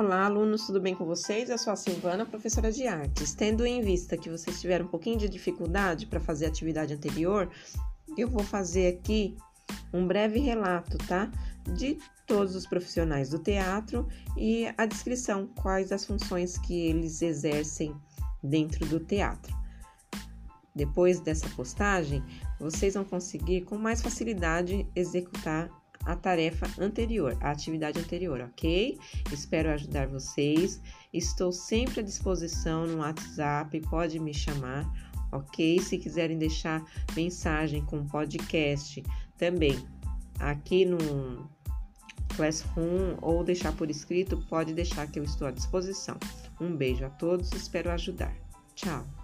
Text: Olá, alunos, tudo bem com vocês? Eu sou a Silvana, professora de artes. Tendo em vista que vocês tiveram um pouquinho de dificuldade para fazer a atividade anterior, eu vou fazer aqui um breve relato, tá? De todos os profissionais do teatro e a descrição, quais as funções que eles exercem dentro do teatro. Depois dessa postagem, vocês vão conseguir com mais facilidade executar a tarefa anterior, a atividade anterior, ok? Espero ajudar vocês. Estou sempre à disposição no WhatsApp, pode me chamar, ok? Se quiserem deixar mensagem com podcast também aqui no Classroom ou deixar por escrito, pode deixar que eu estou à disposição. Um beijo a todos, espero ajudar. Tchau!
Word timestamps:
Olá, 0.00 0.24
alunos, 0.24 0.64
tudo 0.64 0.80
bem 0.80 0.94
com 0.94 1.04
vocês? 1.04 1.50
Eu 1.50 1.58
sou 1.58 1.74
a 1.74 1.76
Silvana, 1.76 2.24
professora 2.24 2.72
de 2.72 2.86
artes. 2.86 3.34
Tendo 3.34 3.66
em 3.66 3.82
vista 3.82 4.16
que 4.16 4.30
vocês 4.30 4.58
tiveram 4.58 4.86
um 4.86 4.88
pouquinho 4.88 5.18
de 5.18 5.28
dificuldade 5.28 6.06
para 6.06 6.18
fazer 6.18 6.46
a 6.46 6.48
atividade 6.48 6.94
anterior, 6.94 7.50
eu 8.16 8.26
vou 8.26 8.42
fazer 8.42 8.96
aqui 8.96 9.36
um 9.92 10.06
breve 10.06 10.38
relato, 10.38 10.96
tá? 11.06 11.30
De 11.74 11.98
todos 12.26 12.56
os 12.56 12.66
profissionais 12.66 13.28
do 13.28 13.38
teatro 13.38 14.08
e 14.38 14.72
a 14.78 14.86
descrição, 14.86 15.46
quais 15.48 15.92
as 15.92 16.06
funções 16.06 16.56
que 16.56 16.72
eles 16.86 17.20
exercem 17.20 17.94
dentro 18.42 18.86
do 18.86 19.00
teatro. 19.00 19.54
Depois 20.74 21.20
dessa 21.20 21.46
postagem, 21.50 22.24
vocês 22.58 22.94
vão 22.94 23.04
conseguir 23.04 23.66
com 23.66 23.76
mais 23.76 24.00
facilidade 24.00 24.88
executar 24.96 25.68
a 26.04 26.16
tarefa 26.16 26.66
anterior, 26.82 27.36
a 27.40 27.50
atividade 27.50 27.98
anterior, 27.98 28.40
ok? 28.40 28.98
Espero 29.32 29.70
ajudar 29.70 30.06
vocês. 30.08 30.80
Estou 31.12 31.52
sempre 31.52 32.00
à 32.00 32.02
disposição 32.02 32.86
no 32.86 32.98
WhatsApp, 32.98 33.80
pode 33.88 34.18
me 34.18 34.32
chamar, 34.32 34.84
ok? 35.32 35.80
Se 35.80 35.98
quiserem 35.98 36.38
deixar 36.38 36.84
mensagem 37.14 37.84
com 37.84 38.06
podcast 38.06 39.02
também 39.36 39.78
aqui 40.38 40.84
no 40.84 40.98
Classroom 42.36 43.16
ou 43.20 43.44
deixar 43.44 43.72
por 43.76 43.90
escrito, 43.90 44.36
pode 44.48 44.72
deixar 44.72 45.06
que 45.06 45.18
eu 45.18 45.24
estou 45.24 45.48
à 45.48 45.50
disposição. 45.50 46.16
Um 46.60 46.76
beijo 46.76 47.04
a 47.04 47.10
todos, 47.10 47.52
espero 47.52 47.90
ajudar. 47.90 48.34
Tchau! 48.74 49.19